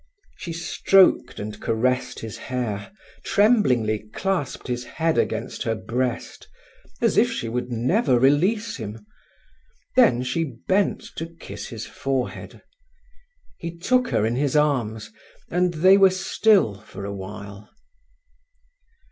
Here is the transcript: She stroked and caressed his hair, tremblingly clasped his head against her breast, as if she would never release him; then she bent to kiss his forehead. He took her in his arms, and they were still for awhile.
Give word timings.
She 0.35 0.51
stroked 0.51 1.39
and 1.39 1.61
caressed 1.61 2.21
his 2.21 2.35
hair, 2.49 2.91
tremblingly 3.23 4.09
clasped 4.11 4.65
his 4.67 4.83
head 4.83 5.19
against 5.19 5.61
her 5.61 5.75
breast, 5.75 6.47
as 7.01 7.17
if 7.19 7.31
she 7.31 7.47
would 7.47 7.71
never 7.71 8.17
release 8.17 8.77
him; 8.77 9.05
then 9.95 10.23
she 10.23 10.55
bent 10.67 11.03
to 11.17 11.27
kiss 11.27 11.67
his 11.67 11.85
forehead. 11.85 12.63
He 13.59 13.77
took 13.77 14.07
her 14.07 14.25
in 14.25 14.37
his 14.37 14.55
arms, 14.55 15.11
and 15.51 15.71
they 15.75 15.97
were 15.97 16.09
still 16.09 16.79
for 16.81 17.05
awhile. 17.05 17.69